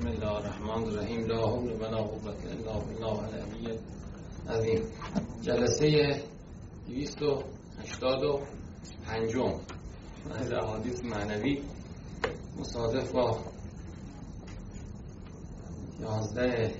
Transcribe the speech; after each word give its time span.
بسم 0.00 0.08
الله 0.08 0.36
الرحمن 0.36 0.82
الرحیم 0.88 1.26
لا 1.26 1.38
حول 1.46 1.72
ولا 1.80 1.96
قوت 1.96 2.46
الا 2.52 2.78
بالله 2.78 3.18
العلی 3.28 3.78
العظیم 4.46 4.82
جلسه 5.42 6.22
285 6.88 9.36
از 10.40 10.52
احادیث 10.52 11.04
معنوی 11.04 11.62
مصادف 12.58 13.12
با 13.12 13.38
11 16.00 16.74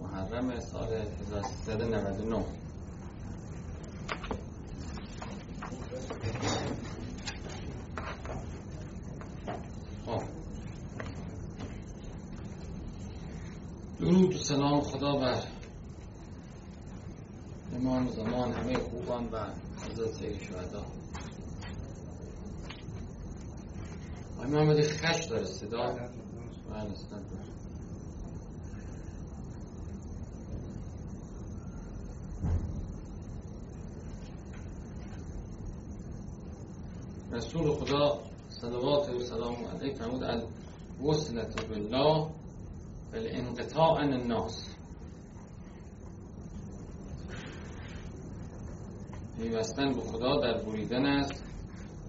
محرم 0.00 0.60
سال 0.60 0.92
1399 0.92 2.44
خب 10.06 10.22
درود 14.00 14.34
و 14.34 14.38
سلام 14.38 14.80
خدا 14.80 15.16
بر 15.16 15.42
امام 17.76 18.08
زمان 18.08 18.52
همه 18.52 18.74
خوبان 18.74 19.28
و 19.32 19.46
حضرت 19.84 20.42
شهدا. 20.42 20.84
آقای 24.38 24.50
محمدی 24.50 24.82
خش 24.82 25.24
داره 25.24 25.44
صدا. 25.44 25.82
بله 25.82 26.94
صدا. 26.94 27.16
داره. 27.16 27.50
رسول 37.32 37.72
خدا 37.72 38.18
صلوات 38.48 39.08
و 39.08 39.18
سلام 39.18 39.56
علیه 39.74 39.94
فرمود 39.94 40.22
الوصلت 40.22 41.66
بالله 41.68 42.39
بالانقطاع 43.12 44.02
عن 44.02 44.12
الناس 44.12 44.76
پیوستن 49.36 49.92
به 49.92 50.00
خدا 50.00 50.40
در 50.40 50.62
بریدن 50.62 51.06
از 51.06 51.32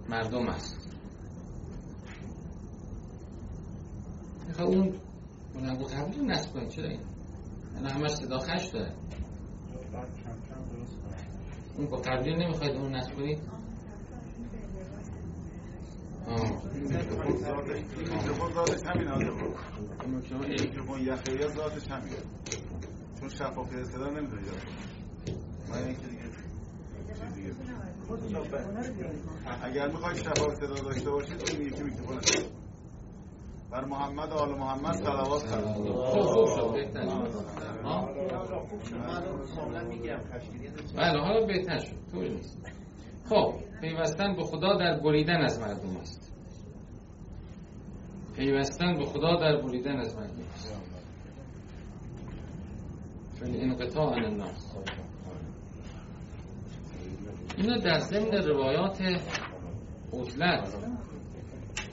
مردم 0.10 0.48
است 0.48 0.90
می‌خواه 4.48 4.68
اون 4.68 4.94
بلنگو 5.56 5.84
قبلی 5.84 6.18
رو 6.20 6.26
نصب 6.26 6.54
کنید 6.54 6.70
چرا 6.70 6.90
این؟ 6.90 7.00
یعنی 7.76 7.88
همش 7.90 8.12
صدا 8.12 8.40
خش 8.40 8.68
داره 8.68 8.94
اون 11.78 11.88
با 11.88 11.98
قبلی 11.98 12.36
نمی‌خواید 12.36 12.76
اون 12.76 12.96
نصب 12.96 13.16
کنید؟ 13.16 13.40
همین 18.86 19.08
همین 19.08 19.08
چون 23.20 23.30
شفافیت 23.30 23.84
صدا 23.84 24.10
اگر 29.64 29.88
می‌خواید 29.88 30.18
شفاف 30.18 30.54
صدا 30.54 30.76
داشته 30.76 31.10
باشید 31.10 31.42
این 31.42 31.62
یکی 31.62 31.84
میکروفون 31.84 32.44
بر 33.72 33.86
محمد 33.86 34.30
آل 34.30 34.60
محمد 34.60 34.94
صلوات 34.94 35.46
ها؟ 37.84 38.10
بله 40.98 41.20
حالا 41.22 41.46
بهتر 41.46 41.80
شد 41.80 41.96
خب 43.30 43.54
پیوستن 43.82 44.36
به 44.36 44.44
خدا 44.44 44.78
در 44.78 45.00
بریدن 45.00 45.42
از 45.42 45.60
مردم 45.60 45.98
است. 45.98 46.34
پیوستن 48.36 48.98
به 48.98 49.06
خدا 49.06 49.36
در 49.36 49.62
بریدن 49.62 50.00
از 50.00 50.16
مردم 50.16 50.44
است. 50.54 50.82
انقطاع 53.44 54.14
عن 54.14 54.26
الناس. 54.26 54.76
اینو 57.58 57.80
در 57.80 58.00
ضمن 58.00 58.32
روایات 58.32 59.02
عزلت 60.14 60.76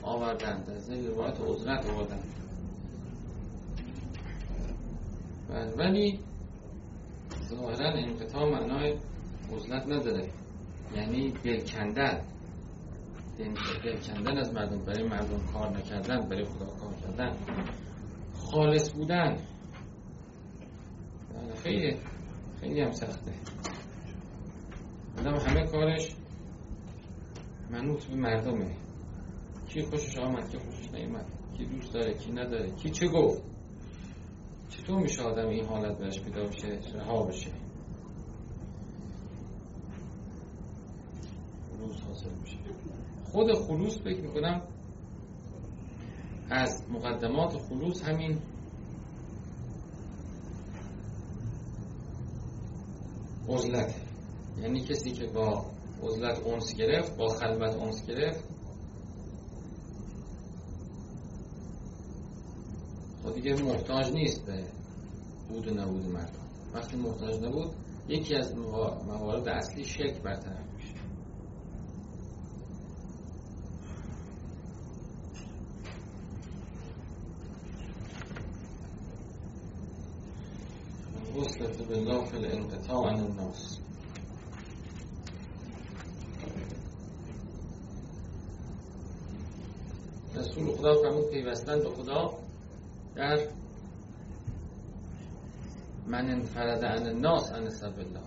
آوردن. 0.03 0.63
در 0.63 0.77
ضمن 0.77 1.07
روایات 1.07 1.41
عزلت 1.41 1.89
آوردن. 1.89 2.19
بله، 5.49 5.73
ولی 5.77 6.19
ظاهرا 7.43 7.89
انقطاع 7.89 8.49
معنای 8.49 8.97
عزلت 9.55 9.87
نداره. 9.87 10.29
یعنی 10.95 11.31
دل 11.31 11.59
کندن 11.65 12.21
دل 13.37 13.53
دل 14.23 14.37
از 14.37 14.53
مردم. 14.53 14.85
برای 14.85 15.03
مردم 15.03 15.39
کار 15.53 15.77
نکردن 15.77 16.29
برای 16.29 16.45
خدا 16.45 16.65
کار 16.65 16.93
کردن. 17.01 17.37
خالص 18.33 18.93
بودن. 18.93 19.37
بله، 21.33 21.55
خیلی 21.63 21.97
خیلی 22.61 22.81
هم 22.81 22.91
سخته. 22.91 23.31
آدم 25.19 25.35
همه 25.35 25.67
کارش 25.67 26.15
منوط 27.71 28.03
به 28.03 28.15
مردمه. 28.15 28.75
کی 29.67 29.81
خوشش 29.81 30.17
آمد 30.17 30.49
کی 30.51 30.57
خوشش 30.57 30.91
نیامد 30.93 31.25
کی 31.57 31.65
دوست 31.65 31.93
داره 31.93 32.13
کی 32.13 32.31
نداره 32.31 32.71
کی 32.71 32.89
چه 32.89 33.07
گفت. 33.07 33.41
چطور 34.69 34.99
میشه 35.01 35.21
آدم 35.21 35.47
این 35.47 35.65
حالت 35.65 35.97
بهش 35.97 36.19
پیدا 36.19 36.43
بشه 36.43 36.79
رها 36.95 37.23
بشه؟ 37.23 37.51
خلوص 41.79 42.01
حاصل 42.01 42.29
میشه. 42.41 42.57
خود 43.31 43.53
خلوص 43.53 43.97
فکر 43.97 44.21
می‌کنم 44.21 44.61
از 46.49 46.83
مقدمات 46.89 47.57
خلوص 47.57 48.03
همین 48.03 48.39
عزلت. 53.49 53.95
یعنی 54.61 54.79
کسی 54.79 55.11
که 55.11 55.27
با 55.27 55.65
عزلت 56.03 56.39
اونس 56.39 56.75
گرفت 56.75 57.17
با 57.17 57.27
خلوت 57.27 57.75
اونس 57.75 58.05
گرفت 58.05 58.43
خب 63.23 63.33
دیگه 63.35 63.63
محتاج 63.63 64.11
نیست 64.13 64.45
به 64.45 64.63
بود 65.49 65.67
و 65.67 65.73
نبود 65.73 66.05
مردم. 66.05 66.39
وقتی 66.73 66.97
محتاج 66.97 67.43
نبود 67.43 67.69
یکی 68.07 68.35
از 68.35 68.55
موا- 68.55 69.03
موارد 69.07 69.47
اصلی 69.47 69.85
شک 69.85 70.21
برطرف 70.23 70.73
میشه. 70.75 70.98
وصلت 81.39 81.81
بالله 81.87 82.25
في 82.25 82.37
الانقطاع 82.37 83.11
عن 83.11 83.19
الناس 83.19 83.79
رسول 90.35 90.75
خدا 90.77 90.93
فرمود 91.01 91.29
پیوستن 91.29 91.79
به 91.79 91.89
خدا 91.89 92.33
در 93.15 93.47
من 96.07 96.29
انفرد 96.29 96.83
عن 96.83 97.07
الناس 97.07 97.51
عن 97.51 97.69
سب 97.69 97.99
الله. 97.99 98.23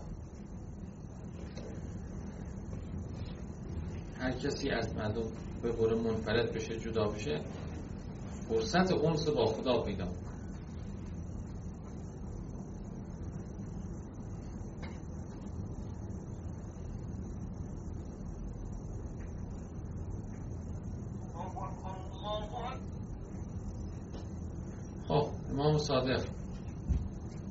هر 4.19 4.33
کسی 4.33 4.71
از 4.71 4.94
مردم 4.94 5.23
به 5.62 5.73
بره 5.73 5.94
منفرد 5.94 6.53
بشه 6.53 6.81
جدا 6.81 7.09
بشه 7.09 7.41
فرصت 8.49 8.93
اونس 8.93 9.29
با 9.29 9.47
خدا 9.47 9.83
پیدا 9.83 10.05
می‌کنه. 10.05 10.33
خب 25.08 25.29
امام 25.52 25.78
صادق 25.78 26.22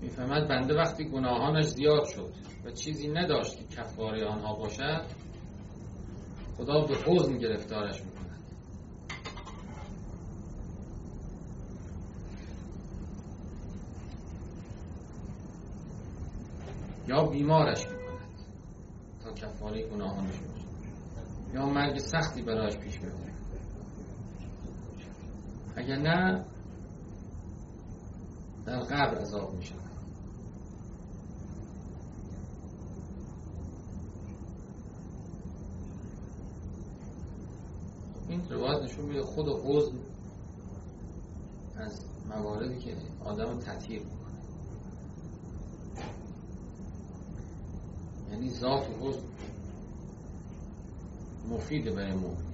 می‌فهمد 0.01 0.47
بنده 0.47 0.73
وقتی 0.75 1.05
گناهانش 1.09 1.65
زیاد 1.65 2.05
شد 2.05 2.33
و 2.65 2.71
چیزی 2.71 3.07
نداشت 3.07 3.57
که 3.57 3.63
کفاره 3.75 4.25
آنها 4.25 4.55
باشد 4.55 5.05
خدا 6.57 6.81
به 6.81 6.95
حزن 7.05 7.37
گرفتارش 7.37 8.01
می‌کند. 8.01 8.21
یا 17.07 17.25
بیمارش 17.25 17.85
می‌کند 17.85 18.01
تا 19.23 19.33
کفاره 19.33 19.87
گناهانش 19.87 20.35
باشه 20.39 20.65
یا 21.53 21.65
مرگ 21.65 21.97
سختی 21.97 22.41
برایش 22.41 22.77
پیش 22.77 22.97
ببره 22.99 23.33
اگر 25.75 25.95
نه 25.95 26.45
در 28.65 28.79
قبر 28.79 29.17
عذاب 29.17 29.53
می 29.55 29.63
شود 29.63 29.81
این 38.29 38.49
روایت 38.49 38.83
نشون 38.83 39.05
میده 39.05 39.21
خود 39.21 39.47
حزن 39.47 39.97
از 41.75 42.05
مواردی 42.29 42.79
که 42.79 42.97
آدم 43.25 43.59
تطهیر 43.59 44.01
می‌کنه. 44.01 44.21
یعنی 48.31 48.49
ذات 48.49 48.87
حزن 49.01 49.27
مفید 51.49 51.95
برای 51.95 52.13
مؤمن 52.13 52.51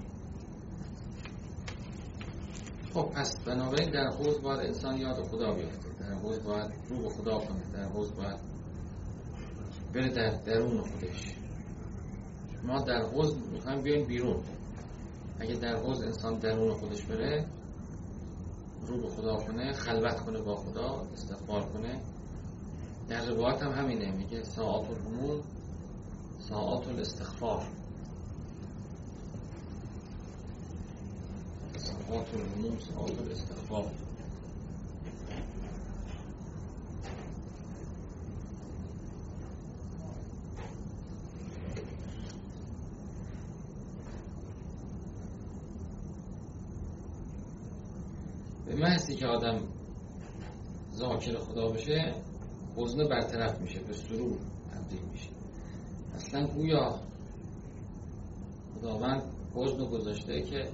خب 2.94 3.12
پس 3.16 3.44
بنابراین 3.46 3.90
در 3.92 4.08
حوز 4.08 4.42
باید 4.42 4.60
انسان 4.60 4.98
یاد 4.98 5.24
خدا 5.24 5.54
بیفته. 5.54 5.87
در 6.08 6.14
حوز 6.14 6.44
باید 6.44 6.72
رو 6.90 7.10
خدا 7.10 7.40
کنه 7.40 7.72
در 7.74 7.84
حوز 7.84 8.16
باید 8.16 8.40
بره 9.94 10.10
در 10.10 10.30
درون 10.30 10.82
خودش. 10.82 11.36
ما 12.64 12.82
در 12.82 13.02
حوز 13.02 13.36
می‌خوایم 13.52 13.82
بیایم 13.82 14.08
بیرون. 14.08 14.44
اگه 15.40 15.56
در 15.56 15.76
حوز 15.76 16.02
انسان 16.02 16.40
درون 16.40 16.74
خودش 16.74 17.02
بره 17.02 17.46
رو 18.88 19.10
خدا 19.10 19.36
کنه 19.36 19.74
خلوت 19.74 20.20
کنه 20.20 20.42
با 20.42 20.56
خدا 20.56 21.08
استغفار 21.14 21.66
کنه. 21.66 22.02
در 23.10 23.26
روایت 23.26 23.64
هم 23.64 23.72
همینه 23.72 24.12
میگه 24.12 24.44
ساعات 24.44 24.90
الهموم 24.90 25.44
ساعات 26.40 26.88
الاستغفار 26.88 27.68
ساعات 31.78 32.34
الهموم 32.34 32.80
ساعات 32.80 33.20
الاستغفار 33.22 33.92
به 48.67 48.67
محضی 48.78 49.16
که 49.16 49.28
آدم 49.28 49.60
ذاکر 50.94 51.38
خدا 51.38 51.70
بشه 51.70 52.16
حزن 52.76 53.08
برطرف 53.08 53.62
میشه 53.62 53.80
به 53.80 53.94
سرور 53.94 54.38
تبدیل 54.74 55.02
میشه. 55.12 55.30
اصلا 56.16 56.48
گویا 56.48 57.00
خداوند 58.76 59.24
حزن 59.56 59.86
گذاشته 59.86 60.42
که 60.42 60.70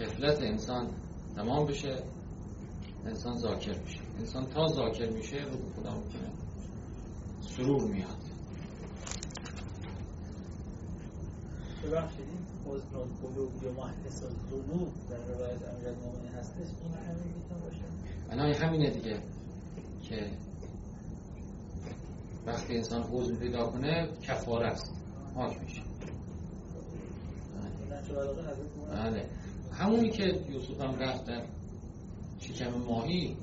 قفلت 0.00 0.42
انسان 0.42 0.90
تمام 1.36 1.66
بشه 1.66 1.96
انسان 3.06 3.36
ذاکر 3.38 3.78
میشه. 3.78 4.00
انسان 4.18 4.46
تا 4.46 4.66
ذاکر 4.66 5.10
میشه 5.10 5.36
رو 5.36 5.56
به 5.58 5.70
خدا 5.76 5.94
می‌کنه 5.94 6.32
سرور 7.40 7.90
میاد. 7.92 8.25
ببخشید 11.86 12.20
این 12.20 12.74
حزن 12.74 12.96
القلوب 12.96 13.62
یا 13.62 13.72
محدث 13.72 14.22
الذنوب 14.22 14.88
در 15.10 15.16
روایت 15.16 15.62
امیرالمومنین 15.68 16.28
هستش؟ 16.28 16.68
این 16.82 16.94
همین 16.94 17.34
می‌تونه 17.34 17.60
باشه. 17.60 17.84
معنای 18.28 18.52
همینه 18.52 18.90
دیگه 18.90 19.22
که 20.02 20.30
وقتی 22.46 22.76
انسان 22.76 23.02
حزن 23.02 23.36
پیدا 23.36 23.66
کنه 23.66 24.08
کفاره 24.22 24.66
است 24.66 24.94
پاک 25.34 25.60
میشه. 25.62 25.82
بله. 28.88 29.30
همونی 29.72 30.10
که 30.10 30.24
یوسف 30.48 30.80
هم 30.80 30.94
رفت 30.94 31.26
در 31.26 31.46
شکم 32.38 32.70
ماهی 32.70 33.36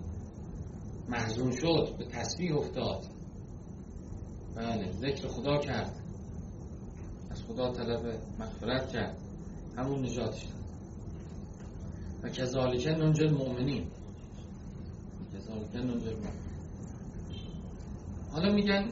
محزون 1.10 1.52
شد 1.52 1.96
به 1.98 2.06
تسبیح 2.06 2.58
افتاد. 2.58 3.06
بله 4.56 4.92
ذکر 4.92 5.28
خدا 5.28 5.58
کرد. 5.58 6.03
از 7.34 7.44
خدا 7.44 7.72
طلب 7.72 8.22
مغفرت 8.40 8.90
کرد. 8.90 9.18
همون 9.78 10.00
نجاتش 10.06 10.44
داد 10.44 10.54
و 12.24 12.30
کذالک 12.30 12.88
ننجی 12.88 13.24
المؤمنین. 13.24 13.88
کذالک 15.34 15.76
ننجی 15.76 16.10
المؤمنین. 16.10 16.54
حالا 18.32 18.54
میگن 18.54 18.92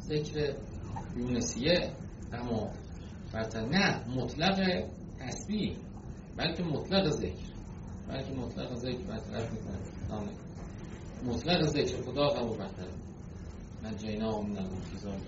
ذکر 0.00 0.54
یونسیه 1.16 1.92
اما 2.32 2.70
برتر 3.32 3.66
نه 3.66 4.04
مطلق 4.16 4.84
تسبیح 5.20 5.76
بلکه 6.36 6.62
مطلق 6.62 7.10
ذکر. 7.10 7.48
بلکه 8.08 8.32
مطلق 8.34 8.74
ذکر 8.74 9.02
برطرف 9.08 9.52
می‌کنه. 9.52 10.32
مطلق 11.24 11.62
ذکر 11.62 12.02
خدا 12.02 12.28
قبول 12.28 12.58
برطرف 12.58 12.94
نجینا 13.84 14.42
من 14.42 14.58
المنتظار 14.58 15.18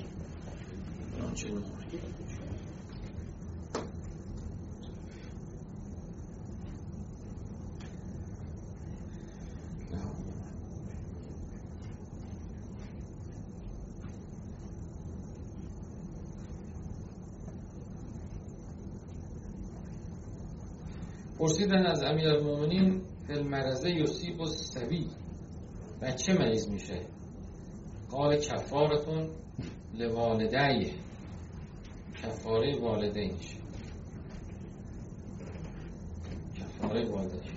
پرسیدن 21.40 21.86
از 21.86 22.02
امیر 22.02 22.28
المومنین 22.28 23.00
فی 23.26 23.42
مرزه 23.42 23.90
یصیب 23.90 24.40
و 24.40 24.46
سوی 24.46 25.06
بچه 26.02 26.32
مریض 26.32 26.68
میشه؟ 26.68 27.00
قال 28.10 28.36
کفارتون 28.36 29.30
لوالدیه. 29.94 30.99
کفاره 32.22 32.80
والدینش 32.80 33.56
کفاره 36.58 37.10
والدینش 37.10 37.50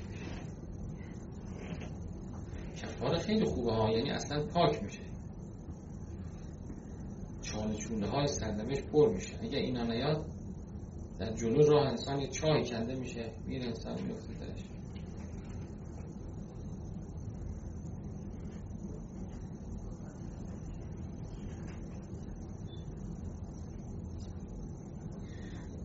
کفاره 2.77 3.19
خیلی 3.19 3.45
خوبه 3.45 3.71
ها 3.71 3.91
یعنی 3.91 4.11
اصلا 4.11 4.43
پاک 4.47 4.83
میشه. 4.83 4.99
چانه 7.41 7.75
چونه 7.75 8.07
های 8.07 8.27
سرنوشت 8.27 8.83
پر 8.83 9.09
میشه. 9.09 9.33
اگه 9.41 9.57
اینا 9.57 9.83
نیاد 9.83 10.25
در 11.19 11.33
جلو 11.33 11.65
راه 11.65 11.87
انسان 11.87 12.19
یه 12.19 12.27
چای 12.27 12.65
کنده 12.65 12.95
میشه 12.95 13.31
میره 13.47 13.65
انسان 13.65 14.01
میفته 14.01 14.33
درش. 14.33 14.72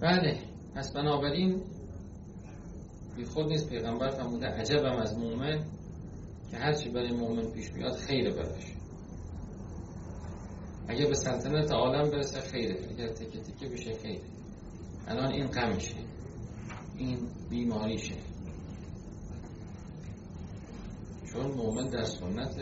بله 0.00 0.39
پس 0.75 0.93
بنابراین 0.93 1.62
بی 3.17 3.25
خود 3.25 3.47
نیست 3.47 3.69
پیغمبر 3.69 4.09
فرموده 4.09 4.47
عجبم 4.47 4.97
از 4.97 5.19
مؤمن 5.19 5.65
که 6.50 6.57
هرچی 6.57 6.88
برای 6.88 7.12
مؤمن 7.12 7.50
پیش 7.50 7.71
بیاد 7.71 7.97
خیره 7.97 8.31
براش. 8.31 8.73
اگه 10.88 11.07
به 11.07 11.14
سلطنت 11.14 11.73
عالم 11.73 12.11
برسه 12.11 12.40
خیره 12.40 12.88
اگر 12.90 13.09
تکه 13.09 13.40
تکه 13.40 13.69
بشه 13.69 13.93
خیره. 14.02 14.23
الان 15.07 15.33
این 15.33 15.47
غمشه 15.47 15.97
این 16.97 17.19
بیماریشه. 17.50 18.14
چون 21.33 21.47
مؤمن 21.47 21.88
در 21.88 22.05
سنت 22.05 22.57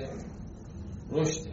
رشده 1.11 1.51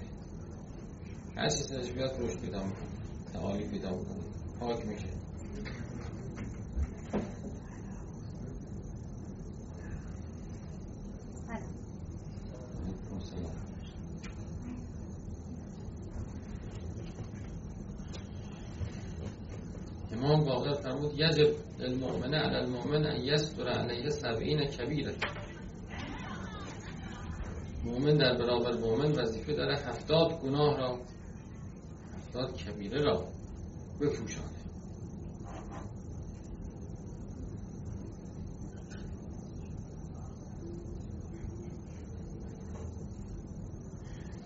هر 1.36 1.50
چیز 1.50 1.72
بیاد 1.74 2.16
رشد 2.20 2.40
پیدا 2.42 2.64
می‌کنه 2.64 2.88
تعالی 3.34 3.68
پیدا 3.68 3.90
می‌کنه 3.90 4.24
پاک 4.60 4.86
میشه. 4.86 5.23
المؤمن 22.14 22.34
علی 22.34 22.56
المؤمن 22.56 23.06
ان 23.06 23.22
یستر 23.22 23.68
علیه 23.70 24.10
سبعین 24.10 24.66
کبیره 24.66 25.16
مؤمن 27.84 28.18
در 28.18 28.38
برابر 28.38 28.78
مؤمن 28.78 29.12
وظیفه 29.12 29.54
داره 29.54 29.78
هفتاد 29.78 30.42
گناه 30.42 30.78
را 30.78 31.00
هفتاد 32.18 32.58
کبیره 32.58 33.02
را 33.02 33.28
بپوشانه 34.02 34.48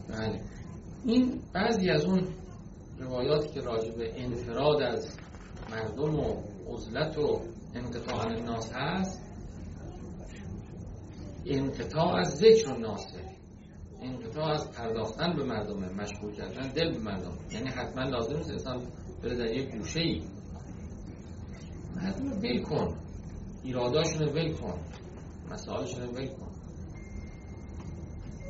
بله. 0.09 0.41
این 1.05 1.41
بعضی 1.53 1.89
از 1.89 2.05
اون 2.05 2.27
روایاتی 2.99 3.49
که 3.49 3.61
راجع 3.61 3.91
به 3.91 4.23
انفراد 4.23 4.81
از 4.81 5.17
مردم 5.71 6.19
و 6.19 6.43
عزلت 6.67 7.17
و 7.17 7.41
انقطاع 7.75 8.27
الناس 8.27 8.71
هست. 8.73 9.21
انقطاع 11.45 12.15
از 12.15 12.37
ذکر 12.37 12.71
الناسه 12.71 13.37
انقطاع 14.01 14.53
از 14.53 14.71
پرداختن 14.71 15.35
به 15.35 15.43
مردمه 15.43 15.89
مشغول 15.89 16.33
کردن 16.33 16.67
دل 16.67 16.91
به 16.91 16.99
مردم. 16.99 17.37
یعنی 17.51 17.69
حتما 17.69 18.03
لازم 18.03 18.37
نیست 18.37 18.49
انسان 18.51 18.81
بره 19.23 19.35
در 19.35 19.53
یک 19.55 19.71
گوشه 19.71 19.99
ای 19.99 20.21
مردم 21.95 22.29
رو 22.29 22.37
ول 22.37 22.61
کن. 22.63 22.97
ایراداشون 23.63 24.21
رو 24.21 24.33
ول 24.33 24.53
کن. 24.53 24.79
مسائلشون 25.51 26.01
رو 26.03 26.11
ول 26.11 26.27
کن. 26.27 26.51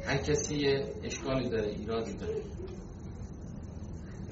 هر 0.06 0.18
کسی 0.18 0.68
اشکالی 1.04 1.50
داره 1.50 1.68
ایرادی 1.68 2.14
داره. 2.14 2.42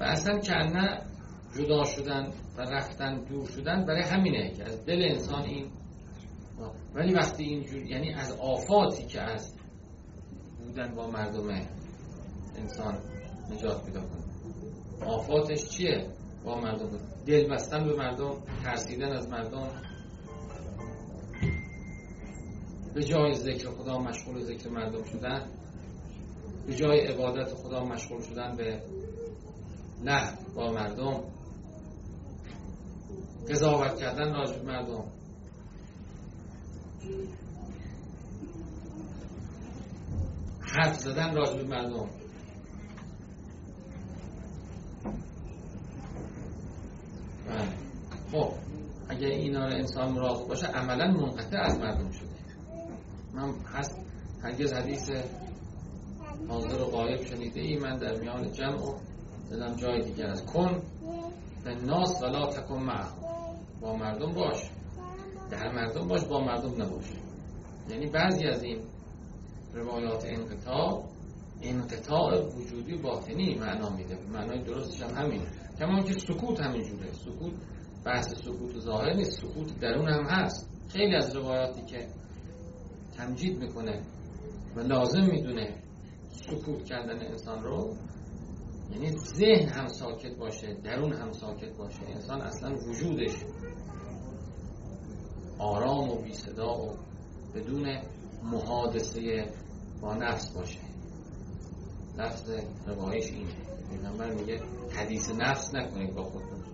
و 0.00 0.04
اصلا 0.04 0.38
کنه 0.38 1.15
جدا 1.58 1.84
شدن 1.84 2.32
و 2.56 2.60
رفتن 2.60 3.24
دور 3.24 3.46
شدن 3.46 3.84
برای 3.86 4.02
همینه 4.02 4.50
که 4.50 4.64
از 4.64 4.84
دل 4.84 5.06
انسان 5.10 5.42
این 5.42 5.70
ولی 6.94 7.14
وقتی 7.14 7.44
اینجور 7.44 7.82
یعنی 7.86 8.14
از 8.14 8.32
آفاتی 8.32 9.06
که 9.06 9.20
از 9.20 9.54
بودن 10.58 10.94
با 10.94 11.10
مردم 11.10 11.48
انسان 12.56 12.98
نجات 13.50 13.84
پیدا 13.84 14.00
کنه. 14.00 14.26
آفاتش 15.06 15.68
چیه 15.68 16.06
با 16.44 16.60
مردم؟ 16.60 16.90
دل 17.26 17.48
بستن 17.50 17.84
به 17.84 17.96
مردم 17.96 18.34
ترسیدن 18.64 19.12
از 19.12 19.28
مردم. 19.28 19.68
به 22.94 23.04
جای 23.04 23.34
ذکر 23.34 23.70
خدا 23.70 23.98
مشغول 23.98 24.40
ذکر 24.40 24.68
مردم 24.68 25.04
شدن 25.04 25.50
به 26.66 26.74
جای 26.74 27.06
عبادت 27.06 27.54
خدا 27.54 27.84
مشغول 27.84 28.22
شدن 28.22 28.56
به 28.56 28.82
نه 30.04 30.32
با 30.54 30.72
مردم. 30.72 31.24
قضاوت 33.50 33.96
کردن 33.96 34.32
راجب 34.32 34.64
مردم. 34.64 35.04
حرف 40.60 40.96
زدن 40.96 41.34
راجب 41.34 41.68
مردم. 41.68 42.06
بله. 47.48 47.68
خب 48.32 48.52
اگر 49.08 49.28
اینا 49.28 49.66
رو 49.66 49.74
انسان 49.74 50.12
مراقب 50.12 50.48
باشه 50.48 50.66
عملا 50.66 51.06
منقطع 51.06 51.58
از 51.60 51.78
مردم 51.78 52.10
شده. 52.10 52.28
من 53.34 53.54
هست 53.74 53.98
هرگز 54.42 54.72
حدیث 54.72 55.10
حاضر 56.48 56.82
و 56.82 56.84
غایب 56.84 57.22
شنیده 57.24 57.60
ای 57.60 57.78
من 57.78 57.96
در 57.96 58.20
میان 58.20 58.52
جمع 58.52 58.82
و 58.82 58.94
دلم 59.50 59.76
جای 59.76 60.02
دیگر 60.02 60.26
است. 60.26 60.46
کن 60.46 60.82
به 61.64 61.74
ناس 61.74 62.22
ولا 62.22 62.46
تکن 62.46 62.82
معهم. 62.82 63.25
با 63.86 63.96
مردم 63.96 64.32
باش. 64.32 64.70
در 65.50 65.72
مردم 65.72 66.08
باش 66.08 66.24
با 66.24 66.40
مردم 66.40 66.82
نباش. 66.82 67.04
یعنی 67.90 68.06
بعضی 68.06 68.46
از 68.46 68.62
این 68.62 68.80
روایات 69.74 70.24
انقطاع 70.26 71.04
انقطاع 71.62 72.46
وجودی 72.46 72.96
باطنی 72.96 73.54
معنا 73.54 73.90
میده. 73.90 74.18
معنای 74.32 74.62
درستش 74.62 75.02
هم 75.02 75.14
همینه. 75.14 75.46
کما 75.78 76.02
که 76.02 76.12
سکوت 76.12 76.60
همینجوره. 76.60 77.12
سکوت 77.12 77.52
بحث 78.04 78.34
سکوت 78.44 78.78
ظاهر 78.78 79.12
نیست. 79.12 79.40
سکوت 79.40 79.80
درون 79.80 80.08
هم 80.08 80.24
هست. 80.24 80.70
خیلی 80.88 81.14
از 81.14 81.36
روایاتی 81.36 81.82
که 81.82 82.06
تمجید 83.16 83.58
می‌کنه 83.58 84.02
و 84.76 84.80
لازم 84.80 85.24
می‌دونه 85.24 85.74
سکوت 86.30 86.84
کردن 86.84 87.26
انسان 87.26 87.62
رو 87.62 87.96
یعنی 88.90 89.18
ذهن 89.18 89.68
هم 89.68 89.86
ساکت 89.86 90.36
باشه 90.36 90.74
درون 90.84 91.12
هم 91.12 91.32
ساکت 91.32 91.76
باشه. 91.76 92.00
انسان 92.06 92.40
اصلا 92.40 92.74
وجودش 92.74 93.34
آرام 95.58 96.10
و 96.10 96.22
بی 96.22 96.32
صدا 96.32 96.78
و 96.78 96.96
بدون 97.54 97.98
محادثه 98.42 99.52
با 100.00 100.14
نفس 100.14 100.50
باشه. 100.50 100.80
لفظ 102.18 102.50
روایش 102.86 103.32
اینه. 103.32 103.54
پیغمبر 103.90 104.34
میگه 104.34 104.60
حدیث 104.96 105.30
نفس 105.30 105.74
نکنید 105.74 106.14
با 106.14 106.22
خودتون. 106.22 106.64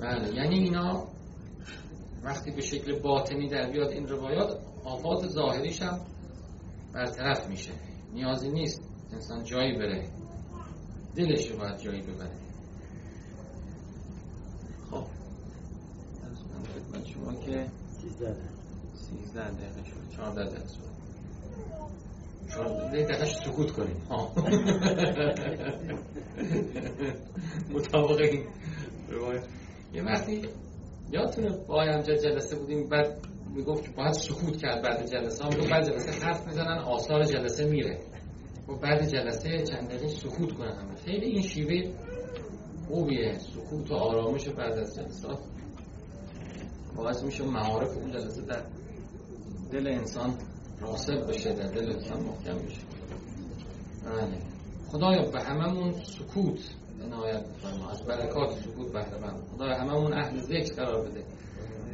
بله 0.00 0.34
یعنی 0.34 0.54
اینا 0.54 1.04
وقتی 2.22 2.50
به 2.50 2.60
شکل 2.60 2.98
باطنی 3.00 3.48
در 3.48 3.70
بیاد 3.70 3.88
این 3.88 4.08
روایات 4.08 4.60
آفات 4.84 5.28
ظاهریش 5.28 5.82
هم 5.82 6.00
برطرف 6.92 7.48
میشه. 7.48 7.72
نیازی 8.16 8.50
نیست 8.50 8.80
انسان 9.12 9.44
جایی 9.44 9.78
بره. 9.78 10.08
دلش 11.16 11.50
رو 11.50 11.58
باید 11.58 11.78
جایی 11.78 12.02
ببره. 12.02 12.30
خب. 14.90 15.04
خدمت 16.74 17.06
شما 17.06 17.34
که 17.34 17.66
سیزده 18.00 19.50
دقیقه. 19.50 19.84
شد. 19.84 20.16
چهارده 20.16 20.44
دقیقه 20.44 20.68
شد. 20.68 20.96
چهارده 22.50 23.04
دقیقه 23.04 23.24
سکوت 23.24 23.70
کنیم. 23.72 23.96
ها. 24.10 24.32
مطابق 27.74 28.20
این 28.20 28.44
یه 29.94 30.02
وقتی 30.02 30.42
یادتونه 31.10 31.56
با 31.68 31.82
همجا 31.82 32.14
جلسه 32.14 32.56
بودیم 32.56 32.88
بعد 32.88 33.26
می‌گفت 33.56 33.84
که 33.84 33.90
باید 33.90 34.12
سکوت 34.12 34.56
کرد 34.56 34.82
بعد 34.82 35.10
جلسه. 35.10 35.44
هم 35.44 35.50
بعد 35.70 35.84
جلسه 35.84 36.26
حرف 36.26 36.46
می‌زنن 36.46 36.78
آثار 36.78 37.24
جلسه 37.24 37.64
میره. 37.64 38.00
و 38.68 38.74
بعد 38.74 39.08
جلسه 39.08 39.62
چند 39.62 39.88
دقیقه 39.88 40.08
سکوت 40.08 40.52
کنن 40.52 40.72
همه. 40.72 40.94
خیلی 41.04 41.26
این 41.26 41.42
شیوه 41.42 41.92
خوبیه 42.88 43.38
سکوت 43.38 43.90
و 43.90 43.94
آرامش 43.94 44.48
بعد 44.48 44.72
از 44.72 44.96
جلسات 44.96 45.38
باعث 46.96 47.22
میشه 47.22 47.44
معارف 47.44 47.96
اون 47.96 48.12
جلسه 48.12 48.42
در 48.42 48.62
دل 49.72 49.86
انسان 49.86 50.34
راسب 50.80 51.28
بشه 51.28 51.52
در 51.52 51.66
دل 51.66 51.92
انسان 51.92 52.22
محکم 52.22 52.58
بشه. 52.58 52.80
بله. 54.04 54.38
خدایا 54.88 55.22
به 55.30 55.40
هممون 55.40 55.92
سکوت 55.92 56.60
عنایت 57.04 57.44
بفرما 57.46 57.90
از 57.90 58.02
برکات 58.02 58.50
سکوت 58.50 58.92
بهره 58.92 59.18
مند. 59.20 59.42
خدایا 59.54 59.74
هممون 59.74 60.12
اهل 60.12 60.40
ذکر 60.40 60.74
قرار 60.74 61.08
بده. 61.08 61.24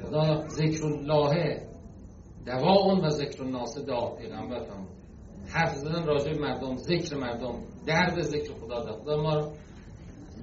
خدا 0.02 0.46
ذکر 0.48 0.84
الله 0.84 1.62
دواون 2.46 3.04
و 3.04 3.08
ذکر 3.08 3.42
الناس 3.42 3.78
دا 3.78 4.00
پیغمبر 4.18 4.56
هم 4.56 4.86
حرف 5.48 5.74
زدن 5.76 6.04
راجع 6.04 6.38
مردم 6.38 6.76
ذکر 6.76 7.16
مردم 7.16 7.54
درد 7.86 8.20
ذکر 8.20 8.52
خدا 8.54 8.84
دا 8.84 8.92
خدا 8.92 9.22
ما 9.22 9.52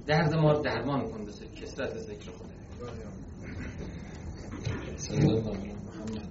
درد 0.06 0.34
ما 0.34 0.52
درمان 0.52 1.10
کن 1.10 1.24
بسه 1.24 1.46
کسرت 1.46 1.98
ذکر 1.98 2.30
خدا. 2.30 2.50
محمد 5.86 6.30